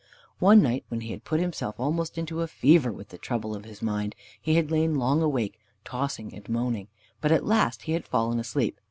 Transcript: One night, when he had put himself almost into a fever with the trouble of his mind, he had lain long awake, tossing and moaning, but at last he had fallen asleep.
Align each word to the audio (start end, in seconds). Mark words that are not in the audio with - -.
One 0.39 0.63
night, 0.63 0.83
when 0.87 1.01
he 1.01 1.11
had 1.11 1.23
put 1.23 1.39
himself 1.39 1.79
almost 1.79 2.17
into 2.17 2.41
a 2.41 2.47
fever 2.47 2.91
with 2.91 3.09
the 3.09 3.19
trouble 3.19 3.53
of 3.55 3.65
his 3.65 3.83
mind, 3.83 4.15
he 4.41 4.55
had 4.55 4.71
lain 4.71 4.95
long 4.95 5.21
awake, 5.21 5.59
tossing 5.85 6.33
and 6.33 6.49
moaning, 6.49 6.87
but 7.21 7.31
at 7.31 7.45
last 7.45 7.83
he 7.83 7.91
had 7.91 8.07
fallen 8.07 8.39
asleep. 8.39 8.79